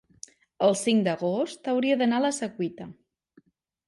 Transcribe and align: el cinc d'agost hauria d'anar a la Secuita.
el 0.67 0.71
cinc 0.79 1.03
d'agost 1.07 1.69
hauria 1.73 1.97
d'anar 1.99 2.21
a 2.21 2.23
la 2.23 2.31
Secuita. 2.39 2.89